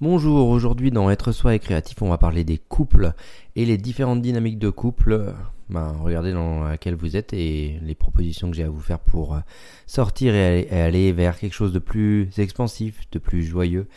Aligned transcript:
Bonjour, 0.00 0.48
aujourd'hui 0.48 0.92
dans 0.92 1.10
Être 1.10 1.32
Soi 1.32 1.56
et 1.56 1.58
Créatif, 1.58 2.02
on 2.02 2.08
va 2.08 2.18
parler 2.18 2.44
des 2.44 2.56
couples 2.56 3.14
et 3.56 3.64
les 3.64 3.76
différentes 3.76 4.22
dynamiques 4.22 4.60
de 4.60 4.70
couple. 4.70 5.34
Ben, 5.70 5.96
regardez 6.00 6.32
dans 6.32 6.62
laquelle 6.62 6.94
vous 6.94 7.16
êtes 7.16 7.32
et 7.32 7.80
les 7.82 7.96
propositions 7.96 8.48
que 8.48 8.56
j'ai 8.56 8.62
à 8.62 8.68
vous 8.68 8.78
faire 8.78 9.00
pour 9.00 9.34
euh, 9.34 9.40
sortir 9.88 10.36
et 10.36 10.70
aller 10.70 11.10
vers 11.10 11.36
quelque 11.36 11.52
chose 11.52 11.72
de 11.72 11.80
plus 11.80 12.30
expansif, 12.38 13.10
de 13.10 13.18
plus 13.18 13.42
joyeux, 13.42 13.88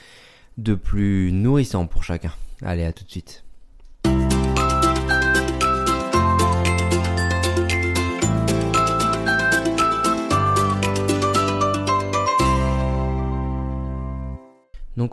de 0.57 0.73
plus 0.73 1.31
nourrissant 1.31 1.85
pour 1.85 2.03
chacun. 2.03 2.31
Allez, 2.63 2.83
à 2.83 2.93
tout 2.93 3.03
de 3.03 3.11
suite. 3.11 3.43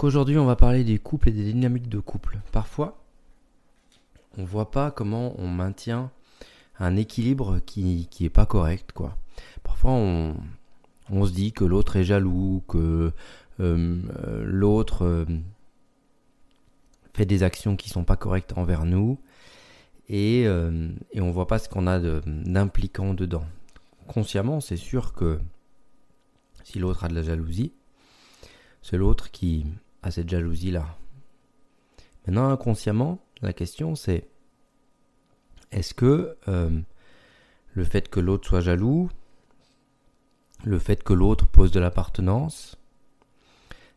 Aujourd'hui, 0.01 0.39
on 0.39 0.47
va 0.47 0.55
parler 0.55 0.85
des 0.85 0.99
couples 1.01 1.31
et 1.31 1.33
des 1.33 1.53
dynamiques 1.53 1.89
de 1.89 1.99
couple. 1.99 2.39
Parfois, 2.53 3.03
on 4.37 4.45
voit 4.45 4.71
pas 4.71 4.93
comment 4.93 5.35
on 5.41 5.49
maintient 5.49 6.13
un 6.79 6.95
équilibre 6.95 7.59
qui 7.67 8.07
qui 8.09 8.29
pas 8.29 8.47
correct 8.47 8.93
quoi. 8.93 9.17
Parfois 9.65 9.91
on, 9.91 10.37
se 11.27 11.33
dit 11.33 11.53
que 11.53 11.65
l'autre 11.65 11.97
est 11.97 12.05
jaloux, 12.05 12.63
que 12.69 13.13
euh, 13.59 14.43
l'autre 14.45 15.05
euh, 15.05 15.25
fait 17.13 17.27
des 17.27 17.43
actions 17.43 17.75
qui 17.75 17.89
sont 17.89 18.05
pas 18.05 18.17
correctes 18.17 18.57
envers 18.57 18.85
nous 18.85 19.19
et, 20.09 20.45
euh, 20.47 20.91
et 21.11 21.21
on 21.21 21.33
voit 21.33 21.49
pas 21.49 21.59
ce 21.59 21.69
qu'on 21.69 21.89
a 21.89 21.99
d'impliquant 21.99 23.15
dedans. 23.15 23.47
Consciemment, 24.07 24.61
c'est 24.61 24.77
sûr 24.77 25.13
que 25.13 25.41
si 26.63 26.79
l'autre 26.79 27.03
a 27.03 27.09
de 27.09 27.15
la 27.15 27.23
jalousie, 27.23 27.73
c'est 28.83 28.97
l'autre 28.97 29.33
qui 29.33 29.67
a 30.03 30.11
cette 30.11 30.29
jalousie-là. 30.29 30.87
Maintenant, 32.27 32.51
inconsciemment, 32.51 33.19
la 33.43 33.53
question 33.53 33.95
c'est 33.95 34.29
est-ce 35.71 35.95
que 35.95 36.37
euh, 36.49 36.81
le 37.75 37.85
fait 37.85 38.09
que 38.09 38.21
l'autre 38.21 38.49
soit 38.49 38.61
jaloux, 38.61 39.11
le 40.65 40.79
fait 40.79 41.03
que 41.03 41.13
l'autre 41.13 41.47
pose 41.47 41.71
de 41.71 41.81
l'appartenance, 41.81 42.77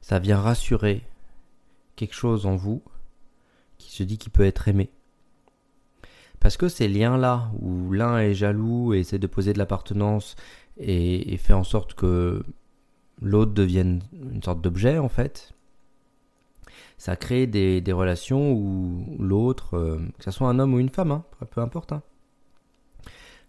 ça 0.01 0.19
vient 0.19 0.39
rassurer 0.39 1.03
quelque 1.95 2.15
chose 2.15 2.45
en 2.45 2.55
vous 2.55 2.81
qui 3.77 3.91
se 3.91 4.03
dit 4.03 4.17
qu'il 4.17 4.31
peut 4.31 4.45
être 4.45 4.67
aimé? 4.67 4.89
Parce 6.39 6.57
que 6.57 6.69
ces 6.69 6.87
liens-là, 6.87 7.51
où 7.59 7.91
l'un 7.91 8.17
est 8.17 8.33
jaloux 8.33 8.93
et 8.93 8.99
essaie 8.99 9.19
de 9.19 9.27
poser 9.27 9.53
de 9.53 9.59
l'appartenance 9.59 10.35
et 10.77 11.37
fait 11.37 11.53
en 11.53 11.63
sorte 11.63 11.93
que 11.93 12.43
l'autre 13.21 13.53
devienne 13.53 14.01
une 14.13 14.41
sorte 14.41 14.61
d'objet 14.61 14.97
en 14.97 15.09
fait, 15.09 15.53
ça 17.01 17.15
crée 17.15 17.47
des, 17.47 17.81
relations 17.91 18.53
où 18.53 19.17
l'autre, 19.17 19.75
euh, 19.75 19.97
que 20.19 20.23
ce 20.23 20.29
soit 20.29 20.47
un 20.47 20.59
homme 20.59 20.75
ou 20.75 20.79
une 20.79 20.91
femme, 20.91 21.09
hein, 21.09 21.23
peu 21.49 21.59
importe, 21.59 21.93
hein, 21.93 22.03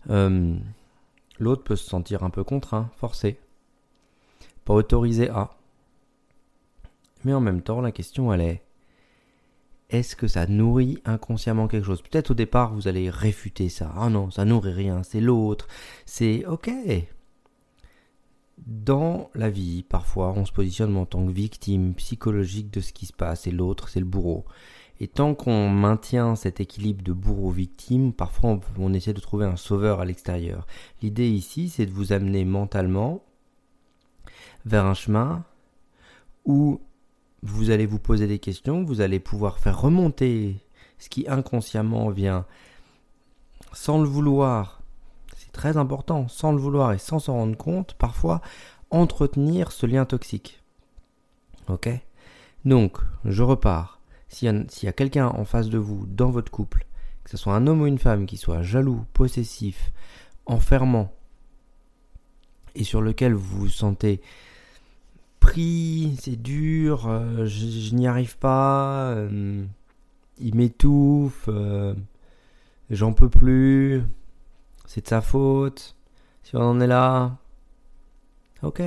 euh, 0.09 0.57
l'autre 1.39 1.63
peut 1.63 1.77
se 1.77 1.87
sentir 1.87 2.23
un 2.23 2.31
peu 2.31 2.45
contraint, 2.45 2.89
forcé, 2.97 3.39
pas 4.65 4.73
autorisé 4.73 5.29
à. 5.29 5.51
Mais 7.25 7.35
en 7.35 7.43
même 7.43 7.61
temps, 7.61 7.83
la 7.83 7.93
question 7.93 8.33
elle 8.33 8.41
est 8.41 8.63
est-ce 9.91 10.17
que 10.17 10.29
ça 10.29 10.47
nourrit 10.47 11.03
inconsciemment 11.05 11.69
quelque 11.69 11.85
chose? 11.85 12.01
Peut-être 12.01 12.31
au 12.31 12.35
départ 12.35 12.73
vous 12.73 12.89
allez 12.89 13.11
réfuter 13.11 13.69
ça. 13.69 13.93
Ah 13.99 14.09
non, 14.09 14.31
ça 14.31 14.47
nourrit 14.47 14.73
rien, 14.73 15.03
c'est 15.03 15.21
l'autre. 15.21 15.69
C'est 16.07 16.47
ok, 16.47 16.71
dans 18.67 19.31
la 19.35 19.51
vie, 19.51 19.83
parfois, 19.83 20.33
on 20.37 20.45
se 20.45 20.53
positionne 20.53 20.97
en 20.97 21.07
tant 21.07 21.27
que 21.27 21.33
victime 21.33 21.95
psychologique 21.95 22.73
de 22.73 22.81
ce 22.81 22.93
qui 22.93 23.07
se 23.07 23.13
passe, 23.13 23.47
et 23.47 23.51
l'autre, 23.51 23.89
c'est 23.89 24.01
le 24.01 24.07
bourreau. 24.07 24.45
Et 25.01 25.09
tant 25.09 25.35
qu'on 25.35 25.69
maintient 25.69 26.37
cet 26.37 26.61
équilibre 26.61 27.03
de 27.03 27.13
bourreau-victime, 27.13 28.13
parfois 28.13 28.61
on, 28.79 28.93
essaie 28.95 29.13
de 29.13 29.21
trouver 29.21 29.47
un 29.47 29.57
sauveur 29.57 30.01
à 30.01 30.05
l'extérieur. 30.05 30.67
L'idée 31.03 31.29
ici, 31.29 31.69
c'est 31.69 31.87
de 31.87 31.91
vous 31.91 32.13
amener 32.13 32.45
mentalement 32.45 33.25
vers 34.65 34.87
un 34.87 34.95
chemin 34.95 35.45
où 36.45 36.81
vous 37.43 37.71
allez 37.71 37.87
vous 37.87 37.99
poser 37.99 38.29
des 38.29 38.39
questions, 38.39 38.85
vous 38.85 39.01
allez 39.01 39.19
pouvoir 39.19 39.59
faire 39.59 39.81
remonter 39.81 40.57
ce 40.99 41.09
qui 41.09 41.29
inconsciemment 41.29 42.11
vient 42.11 42.47
sans 43.73 44.01
le 44.01 44.07
vouloir 44.07 44.82
très 45.53 45.77
important, 45.77 46.29
sans 46.29 46.53
le 46.53 46.59
vouloir 46.59 46.93
et 46.93 46.99
sans 46.99 47.19
s'en 47.19 47.35
rendre 47.35 47.57
compte, 47.57 47.95
parfois 47.95 48.41
entretenir 48.91 49.73
ce 49.73 49.87
lien 49.87 50.05
toxique. 50.05 50.63
Ok? 51.69 51.89
Donc, 52.65 52.99
je 53.25 53.43
repars. 53.43 54.01
S'il 54.29 54.67
y 54.83 54.87
a, 54.87 54.93
quelqu'un 54.93 55.27
en 55.29 55.45
face 55.45 55.69
de 55.69 55.77
vous, 55.77 56.07
dans 56.07 56.31
votre 56.31 56.51
couple, 56.51 56.87
que 57.23 57.31
ce 57.31 57.37
soit 57.37 57.55
un 57.55 57.67
homme 57.67 57.83
ou 57.83 57.87
une 57.87 57.99
femme 57.99 58.25
qui 58.25 58.39
soit 58.39 58.63
jaloux, 58.63 59.05
possessif, 59.13 59.93
enfermant, 60.47 61.13
et 62.75 62.85
sur 62.85 63.03
lequel 63.03 63.35
vous 63.35 63.61
vous 63.61 63.69
sentez 63.69 64.23
pris, 65.39 66.17
c'est 66.21 66.41
dur, 66.41 67.09
euh, 67.09 67.45
je, 67.47 67.95
n'y 67.95 68.07
arrive 68.07 68.39
pas, 68.39 69.11
euh, 69.11 69.65
il 70.41 70.55
m'étouffe, 70.55 71.47
euh, 71.49 71.95
j'en 72.89 73.13
peux 73.13 73.29
plus, 73.29 74.03
c'est 74.93 75.01
de 75.01 75.09
sa 75.09 75.23
faute, 75.23 75.97
si 76.43 76.55
on 76.55 76.61
en 76.61 76.79
est 76.79 76.87
là. 76.87 77.39
Ok. 78.63 78.83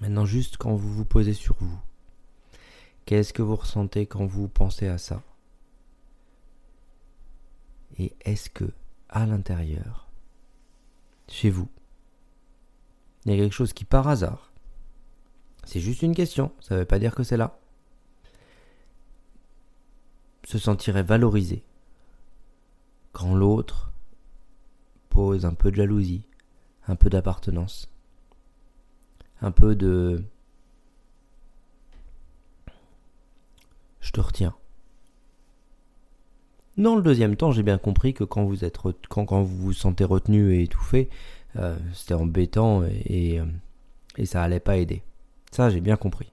Maintenant, 0.00 0.26
juste 0.26 0.56
quand 0.56 0.74
vous 0.74 0.92
vous 0.92 1.04
posez 1.04 1.34
sur 1.34 1.54
vous, 1.60 1.78
qu'est-ce 3.04 3.32
que 3.32 3.42
vous 3.42 3.54
ressentez 3.54 4.06
quand 4.06 4.26
vous 4.26 4.48
pensez 4.48 4.88
à 4.88 4.98
ça? 4.98 5.22
Et 7.96 8.12
est-ce 8.22 8.50
que, 8.50 8.72
à 9.08 9.24
l'intérieur, 9.24 10.08
chez 11.28 11.50
vous, 11.50 11.68
il 13.24 13.30
y 13.30 13.34
a 13.36 13.38
quelque 13.38 13.54
chose 13.54 13.72
qui, 13.72 13.84
par 13.84 14.08
hasard, 14.08 14.50
c'est 15.62 15.78
juste 15.78 16.02
une 16.02 16.16
question, 16.16 16.50
ça 16.58 16.74
ne 16.74 16.80
veut 16.80 16.86
pas 16.86 16.98
dire 16.98 17.14
que 17.14 17.22
c'est 17.22 17.36
là, 17.36 17.56
se 20.42 20.58
sentirait 20.58 21.04
valorisé 21.04 21.62
quand 23.12 23.32
l'autre 23.32 23.92
un 25.44 25.54
peu 25.54 25.70
de 25.70 25.76
jalousie, 25.76 26.22
un 26.86 26.96
peu 26.96 27.10
d'appartenance, 27.10 27.88
un 29.40 29.50
peu 29.50 29.74
de 29.74 30.24
je 34.00 34.12
te 34.12 34.20
retiens. 34.20 34.54
Dans 36.76 36.94
le 36.94 37.02
deuxième 37.02 37.34
temps, 37.36 37.50
j'ai 37.50 37.64
bien 37.64 37.78
compris 37.78 38.14
que 38.14 38.24
quand 38.24 38.44
vous 38.44 38.64
êtes 38.64 38.78
quand, 39.08 39.24
quand 39.24 39.42
vous 39.42 39.56
vous 39.56 39.72
sentez 39.72 40.04
retenu 40.04 40.54
et 40.54 40.62
étouffé, 40.62 41.08
euh, 41.56 41.76
c'était 41.92 42.14
embêtant 42.14 42.84
et, 42.84 43.40
euh, 43.40 43.44
et, 44.16 44.26
ça 44.26 44.42
allait 44.42 44.60
pas 44.60 44.76
aider. 44.76 45.02
Ça, 45.50 45.70
j'ai 45.70 45.80
bien 45.80 45.96
compris. 45.96 46.32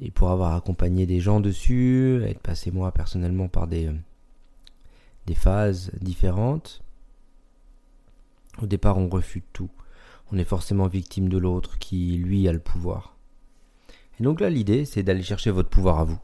Et 0.00 0.10
pour 0.10 0.30
avoir 0.30 0.54
accompagné 0.54 1.04
des 1.06 1.20
gens 1.20 1.40
dessus, 1.40 2.22
être 2.24 2.40
passé 2.40 2.70
moi 2.70 2.90
personnellement 2.92 3.48
par 3.48 3.66
des, 3.66 3.88
euh, 3.88 3.94
des 5.26 5.34
phases 5.34 5.90
différentes, 6.00 6.80
au 8.62 8.66
départ, 8.66 8.98
on 8.98 9.08
refute 9.08 9.46
tout. 9.52 9.70
On 10.30 10.38
est 10.38 10.44
forcément 10.44 10.88
victime 10.88 11.28
de 11.28 11.38
l'autre 11.38 11.78
qui, 11.78 12.16
lui, 12.16 12.48
a 12.48 12.52
le 12.52 12.58
pouvoir. 12.58 13.16
Et 14.20 14.22
donc 14.22 14.40
là, 14.40 14.50
l'idée, 14.50 14.84
c'est 14.84 15.02
d'aller 15.02 15.22
chercher 15.22 15.50
votre 15.50 15.70
pouvoir 15.70 15.98
à 16.00 16.04
vous. 16.04 16.18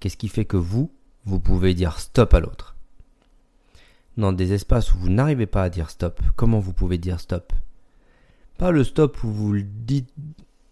Qu'est-ce 0.00 0.16
qui 0.16 0.28
fait 0.28 0.44
que 0.44 0.56
vous, 0.56 0.90
vous 1.24 1.40
pouvez 1.40 1.74
dire 1.74 1.98
stop 1.98 2.34
à 2.34 2.40
l'autre? 2.40 2.76
Dans 4.16 4.32
des 4.32 4.52
espaces 4.52 4.92
où 4.92 4.98
vous 4.98 5.08
n'arrivez 5.08 5.46
pas 5.46 5.62
à 5.62 5.70
dire 5.70 5.88
stop, 5.88 6.20
comment 6.36 6.58
vous 6.58 6.72
pouvez 6.72 6.98
dire 6.98 7.20
stop? 7.20 7.52
Pas 8.58 8.70
le 8.70 8.84
stop 8.84 9.22
où 9.24 9.30
vous 9.30 9.52
le 9.52 9.62
dites 9.62 10.12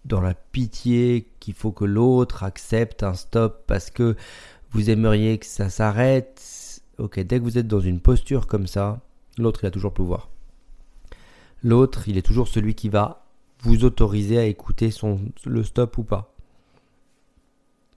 dans 0.04 0.20
la 0.20 0.34
pitié 0.34 1.28
qu'il 1.40 1.54
faut 1.54 1.72
que 1.72 1.84
l'autre 1.84 2.42
accepte 2.42 3.02
un 3.02 3.14
stop 3.14 3.64
parce 3.66 3.90
que 3.90 4.16
vous 4.72 4.90
aimeriez 4.90 5.38
que 5.38 5.46
ça 5.46 5.70
s'arrête. 5.70 6.82
Ok, 6.98 7.18
dès 7.20 7.38
que 7.38 7.44
vous 7.44 7.58
êtes 7.58 7.68
dans 7.68 7.80
une 7.80 8.00
posture 8.00 8.46
comme 8.46 8.66
ça, 8.66 9.00
l'autre 9.38 9.60
il 9.62 9.66
a 9.66 9.70
toujours 9.70 9.90
le 9.90 9.94
pouvoir. 9.94 10.28
L'autre, 11.62 12.08
il 12.08 12.16
est 12.16 12.22
toujours 12.22 12.48
celui 12.48 12.74
qui 12.74 12.88
va 12.88 13.26
vous 13.62 13.84
autoriser 13.84 14.38
à 14.38 14.44
écouter 14.44 14.90
son, 14.90 15.20
le 15.44 15.62
stop 15.62 15.98
ou 15.98 16.04
pas. 16.04 16.34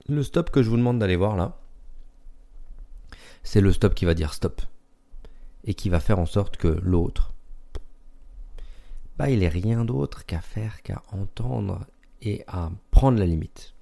Le 0.07 0.21
stop 0.21 0.49
que 0.49 0.61
je 0.61 0.69
vous 0.69 0.77
demande 0.77 0.99
d'aller 0.99 1.15
voir 1.15 1.37
là, 1.37 1.57
c'est 3.43 3.61
le 3.61 3.71
stop 3.71 3.95
qui 3.95 4.05
va 4.05 4.13
dire 4.13 4.33
stop. 4.33 4.61
Et 5.65 5.75
qui 5.75 5.89
va 5.89 6.01
faire 6.01 6.19
en 6.19 6.25
sorte 6.25 6.57
que 6.57 6.67
l'autre, 6.67 7.33
bah, 9.17 9.29
il 9.29 9.39
n'est 9.39 9.47
rien 9.47 9.85
d'autre 9.85 10.25
qu'à 10.25 10.41
faire, 10.41 10.81
qu'à 10.81 11.01
entendre 11.11 11.85
et 12.21 12.43
à 12.47 12.69
prendre 12.91 13.17
la 13.17 13.25
limite. 13.25 13.73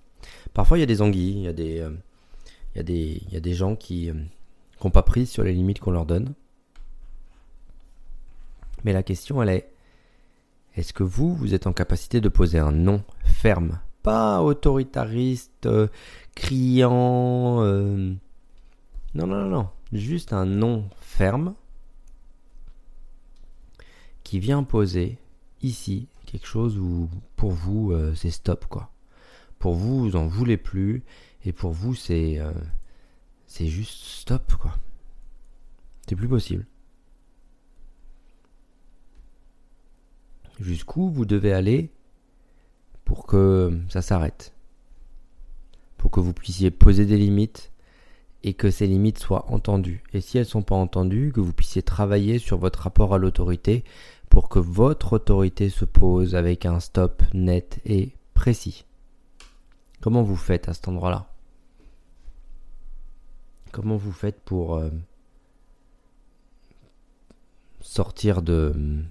Parfois, 0.54 0.77
il 0.77 0.81
y 0.81 0.84
a 0.84 0.88
des 0.88 1.01
anguilles, 1.01 1.38
il 1.38 1.44
y 1.44 1.48
a 1.48 1.54
des, 1.54 1.80
euh, 1.80 1.92
il, 2.75 3.34
y 3.34 3.38
a 3.38 3.39
des, 3.39 3.54
gens 3.54 3.75
qui 3.75 4.12
n'ont 4.12 4.19
euh, 4.86 4.89
pas 4.89 5.04
pris 5.04 5.25
sur 5.25 5.44
les 5.44 5.54
limites 5.54 5.80
qu'on 5.80 5.92
leur 5.92 6.06
donne. 6.06 6.34
Mais 8.83 8.94
la 8.94 9.04
question, 9.04 9.42
elle 9.42 9.50
est, 9.50 9.72
est-ce 10.75 10.94
que 10.94 11.04
vous, 11.04 11.36
vous 11.36 11.54
êtes 11.54 11.68
en 11.68 11.74
capacité 11.74 12.22
de 12.22 12.30
poser 12.30 12.60
un 12.60 12.72
non 12.72 13.04
ferme? 13.24 13.80
Pas 14.04 14.42
autoritariste, 14.42 15.66
euh, 15.66 15.88
criant. 16.33 17.63
Euh, 17.63 18.13
non, 19.13 19.28
non, 19.28 19.45
non, 19.45 19.69
juste 19.92 20.33
un 20.33 20.45
non 20.45 20.89
ferme 21.00 21.54
qui 24.24 24.39
vient 24.39 24.63
poser 24.63 25.18
ici 25.62 26.07
quelque 26.25 26.48
chose 26.48 26.77
où 26.77 27.10
pour 27.36 27.51
vous 27.51 27.92
euh, 27.92 28.16
c'est 28.16 28.31
stop 28.31 28.66
quoi. 28.68 28.89
Pour 29.60 29.75
vous, 29.75 30.00
vous 30.00 30.16
en 30.16 30.25
voulez 30.25 30.57
plus 30.57 31.04
et 31.44 31.51
pour 31.51 31.72
vous 31.72 31.94
c'est 31.94 32.39
c'est 33.45 33.68
juste 33.68 34.04
stop 34.04 34.54
quoi. 34.56 34.77
C'est 36.07 36.16
plus 36.16 36.30
possible. 36.30 36.66
Jusqu'où 40.62 41.10
vous 41.10 41.25
devez 41.25 41.54
aller 41.54 41.90
pour 43.04 43.25
que 43.25 43.80
ça 43.90 44.04
s'arrête. 44.04 44.54
Pour 45.98 46.12
que 46.12 46.19
vous 46.19 46.34
puissiez 46.34 46.69
poser 46.69 47.08
des 47.08 47.18
limites 47.18 47.72
et 48.44 48.54
que 48.54 48.69
ces 48.69 48.86
limites 48.86 49.18
soient 49.18 49.52
entendues. 49.52 50.04
Et 50.13 50.22
si 50.22 50.38
elles 50.38 50.44
ne 50.44 50.50
sont 50.50 50.62
pas 50.62 50.75
entendues, 50.75 51.31
que 51.34 51.40
vous 51.40 51.54
puissiez 51.54 51.81
travailler 51.81 52.38
sur 52.38 52.60
votre 52.60 52.81
rapport 52.81 53.13
à 53.16 53.18
l'autorité 53.18 53.84
pour 54.30 54.50
que 54.50 54.60
votre 54.60 55.13
autorité 55.13 55.69
se 55.69 55.84
pose 55.84 56.36
avec 56.36 56.68
un 56.68 56.80
stop 56.80 57.24
net 57.34 57.80
et 57.86 58.12
précis. 58.36 58.86
Comment 60.00 60.22
vous 60.22 60.36
faites 60.36 60.69
à 60.69 60.74
cet 60.74 60.88
endroit-là? 60.88 61.28
Comment 63.72 63.98
vous 63.98 64.12
faites 64.12 64.40
pour 64.42 64.75
euh, 64.75 64.90
sortir 67.80 68.42
de, 68.42 69.04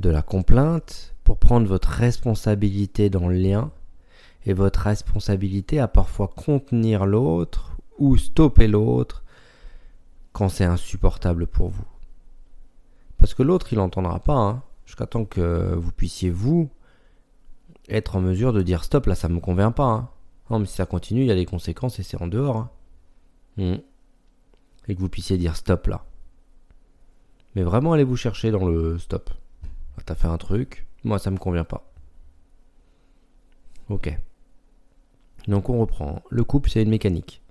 de 0.00 0.10
la 0.10 0.22
complainte, 0.22 1.14
pour 1.24 1.38
prendre 1.38 1.66
votre 1.66 1.88
responsabilité 1.88 3.10
dans 3.10 3.28
le 3.28 3.36
lien, 3.36 3.70
et 4.46 4.52
votre 4.52 4.80
responsabilité 4.80 5.78
à 5.78 5.88
parfois 5.88 6.28
contenir 6.28 7.06
l'autre 7.06 7.76
ou 7.98 8.16
stopper 8.16 8.66
l'autre 8.66 9.22
quand 10.32 10.48
c'est 10.48 10.64
insupportable 10.64 11.46
pour 11.46 11.68
vous. 11.68 11.84
Parce 13.18 13.34
que 13.34 13.42
l'autre, 13.42 13.72
il 13.72 13.76
n'entendra 13.76 14.18
pas, 14.20 14.36
hein, 14.36 14.62
jusqu'à 14.86 15.06
temps 15.06 15.26
que 15.26 15.74
vous 15.74 15.92
puissiez, 15.92 16.30
vous, 16.30 16.70
être 17.88 18.16
en 18.16 18.20
mesure 18.20 18.52
de 18.52 18.62
dire 18.62 18.84
stop, 18.84 19.06
là 19.06 19.14
ça 19.14 19.28
me 19.28 19.40
convient 19.40 19.72
pas. 19.72 19.84
Hein. 19.84 20.08
Non, 20.48 20.58
mais 20.58 20.66
si 20.66 20.76
ça 20.76 20.86
continue, 20.86 21.22
il 21.22 21.26
y 21.26 21.32
a 21.32 21.36
des 21.36 21.46
conséquences 21.46 21.98
et 21.98 22.02
c'est 22.02 22.20
en 22.20 22.26
dehors. 22.26 22.56
Hein. 22.56 22.70
Hmm. 23.56 23.76
Et 24.88 24.94
que 24.94 25.00
vous 25.00 25.08
puissiez 25.08 25.36
dire 25.36 25.56
stop 25.56 25.86
là. 25.86 26.04
Mais 27.54 27.62
vraiment, 27.62 27.92
allez 27.92 28.04
vous 28.04 28.16
chercher 28.16 28.50
dans 28.50 28.66
le 28.66 28.98
stop. 28.98 29.30
T'as 30.04 30.14
fait 30.14 30.28
un 30.28 30.38
truc, 30.38 30.86
moi 31.04 31.18
ça 31.18 31.30
me 31.30 31.38
convient 31.38 31.64
pas. 31.64 31.90
Ok. 33.88 34.16
Donc 35.48 35.68
on 35.68 35.80
reprend. 35.80 36.22
Le 36.30 36.44
couple, 36.44 36.70
c'est 36.70 36.82
une 36.82 36.90
mécanique. 36.90 37.42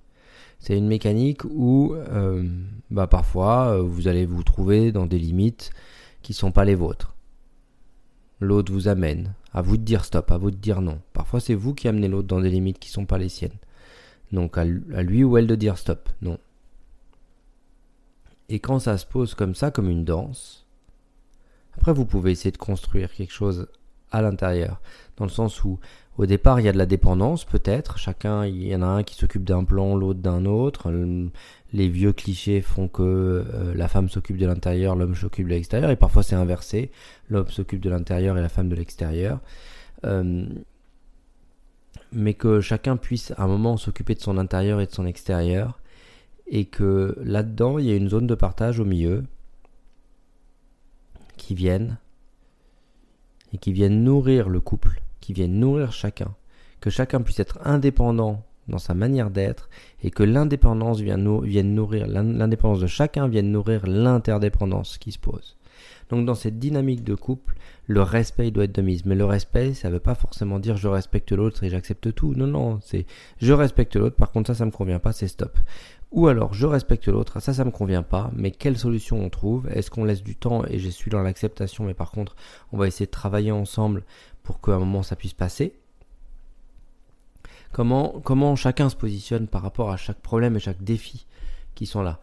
C'est 0.58 0.76
une 0.76 0.88
mécanique 0.88 1.44
où, 1.44 1.94
euh, 1.94 2.48
bah 2.90 3.06
parfois, 3.06 3.68
euh, 3.68 3.82
vous 3.82 4.08
allez 4.08 4.26
vous 4.26 4.42
trouver 4.42 4.92
dans 4.92 5.06
des 5.06 5.18
limites 5.18 5.70
qui 6.22 6.34
sont 6.34 6.52
pas 6.52 6.64
les 6.64 6.74
vôtres. 6.74 7.14
L'autre 8.40 8.72
vous 8.72 8.88
amène. 8.88 9.34
À 9.52 9.62
vous 9.62 9.76
de 9.76 9.82
dire 9.82 10.04
stop, 10.04 10.30
à 10.30 10.38
vous 10.38 10.50
de 10.50 10.56
dire 10.56 10.80
non. 10.80 11.00
Parfois, 11.12 11.40
c'est 11.40 11.54
vous 11.54 11.74
qui 11.74 11.88
amenez 11.88 12.08
l'autre 12.08 12.28
dans 12.28 12.40
des 12.40 12.50
limites 12.50 12.78
qui 12.78 12.90
sont 12.90 13.06
pas 13.06 13.18
les 13.18 13.28
siennes. 13.28 13.58
Donc 14.32 14.56
à 14.58 14.64
lui 14.64 15.24
ou 15.24 15.36
elle 15.36 15.46
de 15.46 15.56
dire 15.56 15.76
stop, 15.76 16.08
non. 16.22 16.38
Et 18.48 18.60
quand 18.60 18.78
ça 18.78 18.96
se 18.98 19.06
pose 19.06 19.34
comme 19.34 19.54
ça, 19.54 19.70
comme 19.70 19.90
une 19.90 20.04
danse, 20.04 20.66
après 21.76 21.92
vous 21.92 22.06
pouvez 22.06 22.32
essayer 22.32 22.50
de 22.50 22.56
construire 22.56 23.12
quelque 23.12 23.32
chose 23.32 23.68
à 24.10 24.22
l'intérieur, 24.22 24.80
dans 25.16 25.24
le 25.24 25.30
sens 25.30 25.64
où 25.64 25.78
au 26.18 26.26
départ 26.26 26.60
il 26.60 26.66
y 26.66 26.68
a 26.68 26.72
de 26.72 26.78
la 26.78 26.86
dépendance 26.86 27.44
peut-être, 27.44 27.96
chacun 27.96 28.44
il 28.44 28.66
y 28.66 28.74
en 28.74 28.82
a 28.82 28.86
un 28.86 29.02
qui 29.02 29.14
s'occupe 29.14 29.44
d'un 29.44 29.64
plan, 29.64 29.96
l'autre 29.96 30.20
d'un 30.20 30.44
autre. 30.44 30.92
Les 31.72 31.88
vieux 31.88 32.12
clichés 32.12 32.60
font 32.60 32.88
que 32.88 33.02
euh, 33.02 33.74
la 33.74 33.86
femme 33.86 34.08
s'occupe 34.08 34.36
de 34.36 34.46
l'intérieur, 34.46 34.96
l'homme 34.96 35.14
s'occupe 35.14 35.46
de 35.46 35.52
l'extérieur, 35.52 35.90
et 35.90 35.96
parfois 35.96 36.24
c'est 36.24 36.34
inversé, 36.34 36.90
l'homme 37.28 37.48
s'occupe 37.48 37.80
de 37.80 37.88
l'intérieur 37.88 38.36
et 38.36 38.40
la 38.42 38.48
femme 38.48 38.68
de 38.68 38.74
l'extérieur. 38.74 39.40
Euh, 40.04 40.46
mais 42.12 42.34
que 42.34 42.60
chacun 42.60 42.96
puisse 42.96 43.32
à 43.36 43.44
un 43.44 43.46
moment 43.46 43.76
s'occuper 43.76 44.14
de 44.14 44.20
son 44.20 44.36
intérieur 44.36 44.80
et 44.80 44.86
de 44.86 44.90
son 44.90 45.06
extérieur, 45.06 45.78
et 46.48 46.64
que 46.64 47.16
là-dedans, 47.22 47.78
il 47.78 47.86
y 47.86 47.92
a 47.92 47.96
une 47.96 48.08
zone 48.08 48.26
de 48.26 48.34
partage 48.34 48.80
au 48.80 48.84
milieu 48.84 49.24
qui 51.50 51.56
viennent 51.56 51.98
et 53.52 53.58
qui 53.58 53.72
viennent 53.72 54.04
nourrir 54.04 54.48
le 54.48 54.60
couple, 54.60 55.02
qui 55.18 55.32
viennent 55.32 55.58
nourrir 55.58 55.90
chacun, 55.90 56.32
que 56.80 56.90
chacun 56.90 57.22
puisse 57.22 57.40
être 57.40 57.58
indépendant 57.64 58.44
dans 58.68 58.78
sa 58.78 58.94
manière 58.94 59.32
d'être 59.32 59.68
et 60.04 60.12
que 60.12 60.22
l'indépendance 60.22 61.00
vienne 61.00 61.24
nourrir 61.74 62.06
l'indépendance 62.06 62.78
de 62.78 62.86
chacun 62.86 63.26
vienne 63.26 63.50
nourrir 63.50 63.84
l'interdépendance 63.88 64.96
qui 64.96 65.10
se 65.10 65.18
pose. 65.18 65.56
Donc 66.10 66.26
dans 66.26 66.34
cette 66.34 66.58
dynamique 66.58 67.04
de 67.04 67.14
couple, 67.14 67.56
le 67.86 68.02
respect 68.02 68.50
doit 68.50 68.64
être 68.64 68.74
de 68.74 68.82
mise. 68.82 69.06
Mais 69.06 69.14
le 69.14 69.24
respect, 69.24 69.74
ça 69.74 69.88
ne 69.88 69.94
veut 69.94 70.00
pas 70.00 70.14
forcément 70.14 70.58
dire 70.58 70.76
je 70.76 70.88
respecte 70.88 71.32
l'autre 71.32 71.62
et 71.64 71.70
j'accepte 71.70 72.12
tout. 72.14 72.34
Non, 72.34 72.46
non, 72.46 72.80
c'est 72.82 73.06
je 73.38 73.52
respecte 73.52 73.96
l'autre, 73.96 74.16
par 74.16 74.32
contre 74.32 74.48
ça, 74.48 74.54
ça 74.54 74.66
me 74.66 74.70
convient 74.70 74.98
pas, 74.98 75.12
c'est 75.12 75.28
stop. 75.28 75.58
Ou 76.10 76.26
alors 76.26 76.52
je 76.52 76.66
respecte 76.66 77.06
l'autre, 77.06 77.40
ça 77.40 77.54
ça 77.54 77.64
me 77.64 77.70
convient 77.70 78.02
pas, 78.02 78.32
mais 78.34 78.50
quelle 78.50 78.76
solution 78.76 79.24
on 79.24 79.30
trouve? 79.30 79.68
Est-ce 79.70 79.90
qu'on 79.90 80.04
laisse 80.04 80.24
du 80.24 80.34
temps 80.34 80.64
et 80.66 80.80
je 80.80 80.88
suis 80.88 81.10
dans 81.10 81.22
l'acceptation, 81.22 81.84
mais 81.84 81.94
par 81.94 82.10
contre 82.10 82.34
on 82.72 82.78
va 82.78 82.88
essayer 82.88 83.06
de 83.06 83.10
travailler 83.12 83.52
ensemble 83.52 84.04
pour 84.42 84.60
qu'à 84.60 84.72
un 84.72 84.78
moment 84.80 85.04
ça 85.04 85.14
puisse 85.14 85.34
passer? 85.34 85.74
Comment, 87.72 88.20
comment 88.24 88.56
chacun 88.56 88.88
se 88.88 88.96
positionne 88.96 89.46
par 89.46 89.62
rapport 89.62 89.90
à 89.90 89.96
chaque 89.96 90.20
problème 90.20 90.56
et 90.56 90.60
chaque 90.60 90.82
défi 90.82 91.26
qui 91.76 91.86
sont 91.86 92.02
là? 92.02 92.18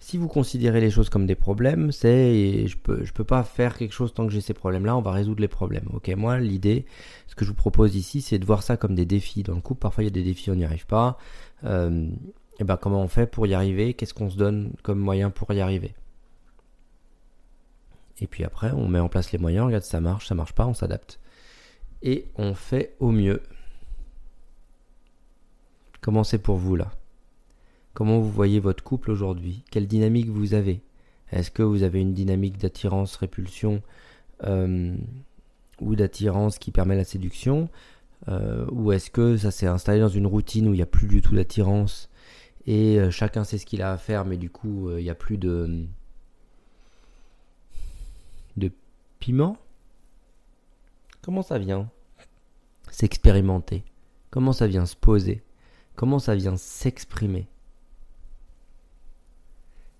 Si 0.00 0.16
vous 0.16 0.28
considérez 0.28 0.80
les 0.80 0.90
choses 0.90 1.08
comme 1.08 1.26
des 1.26 1.34
problèmes, 1.34 1.92
c'est 1.92 2.66
je 2.66 2.76
peux 2.76 3.04
je 3.04 3.12
peux 3.12 3.24
pas 3.24 3.42
faire 3.42 3.76
quelque 3.76 3.92
chose 3.92 4.14
tant 4.14 4.26
que 4.26 4.32
j'ai 4.32 4.40
ces 4.40 4.54
problèmes-là. 4.54 4.96
On 4.96 5.02
va 5.02 5.12
résoudre 5.12 5.40
les 5.40 5.48
problèmes. 5.48 5.88
Ok, 5.92 6.08
moi 6.16 6.38
l'idée, 6.38 6.86
ce 7.26 7.34
que 7.34 7.44
je 7.44 7.50
vous 7.50 7.56
propose 7.56 7.96
ici, 7.96 8.20
c'est 8.20 8.38
de 8.38 8.44
voir 8.46 8.62
ça 8.62 8.76
comme 8.76 8.94
des 8.94 9.06
défis. 9.06 9.42
Dans 9.42 9.54
le 9.54 9.60
couple, 9.60 9.80
parfois 9.80 10.04
il 10.04 10.06
y 10.06 10.10
a 10.10 10.12
des 10.12 10.22
défis, 10.22 10.50
on 10.50 10.54
n'y 10.54 10.64
arrive 10.64 10.86
pas. 10.86 11.18
Euh, 11.64 12.08
et 12.60 12.64
ben 12.64 12.76
comment 12.76 13.02
on 13.02 13.08
fait 13.08 13.26
pour 13.26 13.46
y 13.46 13.54
arriver? 13.54 13.94
Qu'est-ce 13.94 14.14
qu'on 14.14 14.30
se 14.30 14.36
donne 14.36 14.72
comme 14.82 14.98
moyen 14.98 15.30
pour 15.30 15.52
y 15.52 15.60
arriver? 15.60 15.94
Et 18.20 18.26
puis 18.26 18.44
après, 18.44 18.72
on 18.72 18.88
met 18.88 18.98
en 18.98 19.08
place 19.08 19.32
les 19.32 19.38
moyens, 19.38 19.64
on 19.64 19.66
regarde 19.66 19.84
si 19.84 19.90
ça 19.90 20.00
marche, 20.00 20.26
ça 20.26 20.34
marche 20.34 20.52
pas, 20.52 20.66
on 20.66 20.74
s'adapte. 20.74 21.20
Et 22.02 22.26
on 22.36 22.54
fait 22.54 22.96
au 23.00 23.10
mieux. 23.10 23.42
Comment 26.00 26.24
c'est 26.24 26.38
pour 26.38 26.56
vous 26.56 26.76
là? 26.76 26.90
Comment 27.98 28.20
vous 28.20 28.30
voyez 28.30 28.60
votre 28.60 28.84
couple 28.84 29.10
aujourd'hui? 29.10 29.64
Quelle 29.72 29.88
dynamique 29.88 30.28
vous 30.28 30.54
avez? 30.54 30.82
Est-ce 31.32 31.50
que 31.50 31.64
vous 31.64 31.82
avez 31.82 32.00
une 32.00 32.14
dynamique 32.14 32.56
d'attirance-répulsion 32.56 33.82
euh, 34.44 34.96
ou 35.80 35.96
d'attirance 35.96 36.60
qui 36.60 36.70
permet 36.70 36.94
la 36.94 37.02
séduction? 37.02 37.68
Euh, 38.28 38.64
Ou 38.70 38.92
est-ce 38.92 39.10
que 39.10 39.36
ça 39.36 39.50
s'est 39.50 39.66
installé 39.66 39.98
dans 39.98 40.08
une 40.08 40.28
routine 40.28 40.68
où 40.68 40.74
il 40.74 40.76
n'y 40.76 40.82
a 40.82 40.86
plus 40.86 41.08
du 41.08 41.22
tout 41.22 41.34
d'attirance 41.34 42.08
et 42.66 43.00
euh, 43.00 43.10
chacun 43.10 43.42
sait 43.42 43.58
ce 43.58 43.66
qu'il 43.66 43.82
a 43.82 43.90
à 43.90 43.98
faire, 43.98 44.24
mais 44.24 44.36
du 44.36 44.48
coup, 44.48 44.92
il 44.92 45.02
n'y 45.02 45.10
a 45.10 45.16
plus 45.16 45.36
de 45.36 45.88
piment? 49.18 49.56
Comment 51.20 51.42
ça 51.42 51.58
vient 51.58 51.90
s'expérimenter? 52.92 53.82
Comment 54.30 54.52
ça 54.52 54.68
vient 54.68 54.86
se 54.86 54.94
poser? 54.94 55.42
Comment 55.96 56.20
ça 56.20 56.36
vient 56.36 56.56
s'exprimer? 56.56 57.48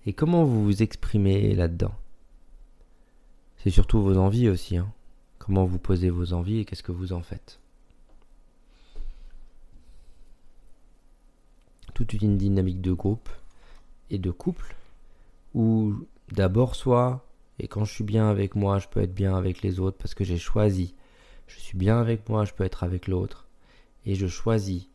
Et 0.09 0.13
comment 0.13 0.43
vous 0.43 0.63
vous 0.63 0.81
exprimez 0.81 1.53
là-dedans? 1.53 1.93
C'est 3.57 3.69
surtout 3.69 4.01
vos 4.01 4.17
envies 4.17 4.49
aussi. 4.49 4.75
Hein. 4.75 4.91
Comment 5.37 5.65
vous 5.65 5.77
posez 5.77 6.09
vos 6.09 6.33
envies 6.33 6.57
et 6.57 6.65
qu'est-ce 6.65 6.81
que 6.81 6.91
vous 6.91 7.13
en 7.13 7.21
faites? 7.21 7.59
Toute 11.93 12.13
une 12.13 12.39
dynamique 12.39 12.81
de 12.81 12.91
groupe 12.91 13.29
et 14.09 14.17
de 14.17 14.31
couple 14.31 14.75
où 15.53 15.93
d'abord 16.31 16.73
soit 16.73 17.23
et 17.59 17.67
quand 17.67 17.85
je 17.85 17.93
suis 17.93 18.03
bien 18.03 18.31
avec 18.31 18.55
moi, 18.55 18.79
je 18.79 18.87
peux 18.87 19.03
être 19.03 19.13
bien 19.13 19.37
avec 19.37 19.61
les 19.61 19.79
autres 19.79 19.99
parce 19.99 20.15
que 20.15 20.23
j'ai 20.23 20.39
choisi. 20.39 20.95
Je 21.45 21.59
suis 21.59 21.77
bien 21.77 21.99
avec 21.99 22.27
moi, 22.29 22.45
je 22.45 22.53
peux 22.53 22.63
être 22.63 22.83
avec 22.83 23.07
l'autre 23.07 23.45
et 24.07 24.15
je 24.15 24.25
choisis 24.25 24.87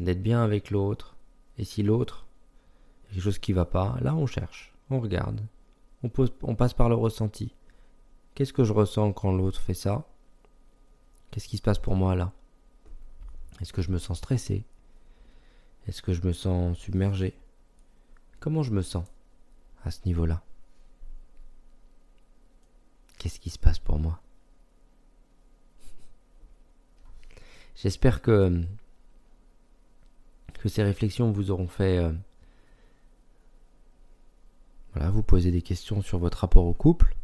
d'être 0.00 0.20
bien 0.20 0.42
avec 0.42 0.72
l'autre. 0.72 1.14
Et 1.58 1.64
si 1.64 1.84
l'autre, 1.84 2.26
quelque 3.08 3.22
chose 3.22 3.38
qui 3.38 3.52
va 3.52 3.64
pas, 3.64 3.96
là 4.00 4.14
on 4.14 4.26
cherche, 4.26 4.74
on 4.90 5.00
regarde, 5.00 5.40
on, 6.02 6.08
pose, 6.08 6.32
on 6.42 6.54
passe 6.54 6.74
par 6.74 6.88
le 6.88 6.94
ressenti. 6.94 7.54
Qu'est-ce 8.34 8.52
que 8.52 8.64
je 8.64 8.72
ressens 8.72 9.12
quand 9.12 9.32
l'autre 9.32 9.60
fait 9.60 9.74
ça? 9.74 10.06
Qu'est-ce 11.30 11.48
qui 11.48 11.56
se 11.56 11.62
passe 11.62 11.78
pour 11.78 11.96
moi 11.96 12.14
là? 12.14 12.32
Est-ce 13.60 13.72
que 13.72 13.82
je 13.82 13.90
me 13.90 13.98
sens 13.98 14.18
stressé? 14.18 14.64
Est-ce 15.86 16.02
que 16.02 16.12
je 16.12 16.22
me 16.22 16.32
sens 16.32 16.78
submergé? 16.78 17.34
Comment 18.40 18.62
je 18.62 18.72
me 18.72 18.82
sens 18.82 19.06
à 19.84 19.90
ce 19.90 20.00
niveau-là? 20.06 20.42
Qu'est-ce 23.18 23.40
qui 23.40 23.50
se 23.50 23.58
passe 23.58 23.78
pour 23.78 23.98
moi? 23.98 24.20
J'espère 27.74 28.22
que, 28.22 28.62
que 30.54 30.68
ces 30.68 30.82
réflexions 30.82 31.32
vous 31.32 31.50
auront 31.50 31.68
fait 31.68 31.98
euh, 31.98 32.12
voilà, 34.94 35.10
vous 35.10 35.22
poser 35.22 35.50
des 35.50 35.62
questions 35.62 36.02
sur 36.02 36.18
votre 36.18 36.38
rapport 36.38 36.66
au 36.66 36.72
couple. 36.72 37.14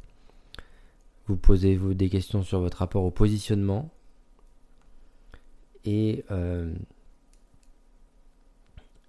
Vous 1.27 1.37
posez 1.37 1.77
des 1.77 2.11
questions 2.11 2.43
sur 2.43 2.61
votre 2.61 2.79
rapport 2.79 3.05
au 3.05 3.11
positionnement. 3.11 3.91
Et, 5.85 6.25
euh, 6.31 6.75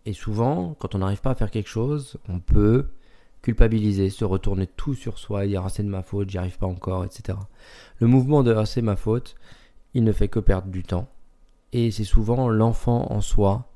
et 0.05 0.13
souvent, 0.13 0.75
quand 0.79 0.95
on 0.95 0.99
n'arrive 0.99 1.21
pas 1.21 1.31
à 1.31 1.35
faire 1.35 1.51
quelque 1.51 1.69
chose, 1.69 2.17
on 2.29 2.39
peut 2.39 2.87
culpabiliser, 3.41 4.09
se 4.09 4.25
retourner 4.25 4.65
tout 4.65 4.95
sur 4.95 5.19
soi, 5.19 5.45
dire 5.45 5.63
ah, 5.65 5.69
c'est 5.69 5.83
de 5.83 5.89
ma 5.89 6.01
faute, 6.01 6.29
j'y 6.29 6.37
arrive 6.37 6.57
pas 6.57 6.67
encore, 6.67 7.05
etc. 7.05 7.37
Le 7.99 8.07
mouvement 8.07 8.43
de 8.43 8.53
ah, 8.53 8.65
c'est 8.65 8.81
ma 8.81 8.95
faute, 8.95 9.35
il 9.93 10.03
ne 10.03 10.11
fait 10.11 10.29
que 10.29 10.39
perdre 10.39 10.69
du 10.69 10.83
temps. 10.83 11.07
Et 11.71 11.91
c'est 11.91 12.05
souvent 12.05 12.49
l'enfant 12.49 13.11
en 13.11 13.21
soi 13.21 13.69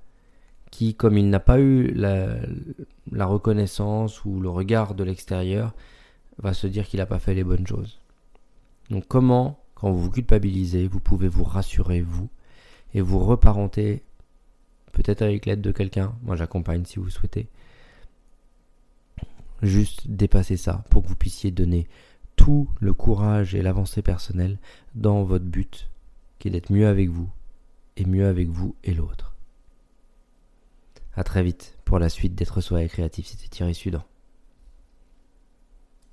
qui, 0.72 0.96
comme 0.96 1.18
il 1.18 1.30
n'a 1.30 1.40
pas 1.40 1.60
eu 1.60 1.92
la, 1.94 3.26
reconnaissance 3.26 4.24
ou 4.26 4.40
le 4.40 4.50
regard 4.50 4.96
de 4.96 5.04
l'extérieur, 5.04 5.74
va 6.38 6.54
se 6.54 6.68
dire 6.68 6.88
qu'il 6.88 7.00
n'a 7.00 7.06
pas 7.06 7.20
fait 7.20 7.34
les 7.34 7.44
bonnes 7.44 7.68
choses. 7.68 8.00
Donc 8.90 9.06
comment, 9.08 9.60
quand 9.76 9.92
vous 9.92 10.04
vous 10.04 10.12
culpabilisez, 10.12 10.88
vous 10.88 11.00
pouvez 11.00 11.28
vous 11.28 11.44
rassurer, 11.44 12.02
vous, 12.02 12.30
et 12.94 13.02
vous 13.02 13.20
reparenter, 13.20 14.04
peut-être 14.92 15.22
avec 15.22 15.46
l'aide 15.46 15.62
de 15.62 15.72
quelqu'un, 15.72 16.14
moi 16.24 16.36
j'accompagne 16.36 16.86
si 16.86 17.00
vous 17.00 17.10
souhaitez, 17.10 17.48
juste 19.62 20.08
dépasser 20.08 20.58
ça 20.58 20.84
pour 20.90 21.04
que 21.04 21.08
vous 21.08 21.16
puissiez 21.16 21.52
donner 21.52 21.88
tout 22.36 22.70
le 22.80 22.94
courage 22.94 23.54
et 23.54 23.62
l'avancée 23.62 24.02
personnelle 24.02 24.58
dans 24.96 25.24
votre 25.24 25.46
but, 25.46 25.90
qui 26.40 26.48
est 26.48 26.52
d'être 26.52 26.72
mieux 26.72 26.88
avec 26.88 27.10
vous, 27.10 27.30
et 27.98 28.06
mieux 28.06 28.28
avec 28.28 28.48
vous 28.48 28.76
et 28.84 28.94
l'autre. 28.94 29.29
A 31.20 31.24
très 31.26 31.44
vite 31.44 31.78
pour 31.84 32.00
la 32.00 32.08
suite 32.08 32.34
d'être 32.34 32.62
soi 32.62 32.82
et 32.82 32.88
créatif, 32.88 33.28
c'était 33.28 33.50
Thierry 33.50 33.76
Sudan. 33.76 34.06